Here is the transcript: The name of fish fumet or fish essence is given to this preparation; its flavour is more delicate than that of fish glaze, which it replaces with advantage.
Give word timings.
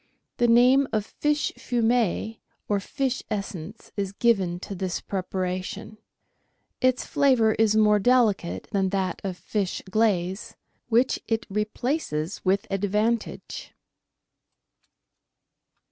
The 0.37 0.47
name 0.47 0.87
of 0.91 1.05
fish 1.05 1.53
fumet 1.59 2.39
or 2.67 2.79
fish 2.79 3.21
essence 3.29 3.91
is 3.95 4.13
given 4.13 4.59
to 4.61 4.73
this 4.73 4.99
preparation; 4.99 5.99
its 6.81 7.05
flavour 7.05 7.51
is 7.53 7.75
more 7.75 7.99
delicate 7.99 8.67
than 8.71 8.89
that 8.89 9.21
of 9.23 9.37
fish 9.37 9.83
glaze, 9.91 10.55
which 10.89 11.19
it 11.27 11.45
replaces 11.51 12.43
with 12.43 12.65
advantage. 12.71 13.75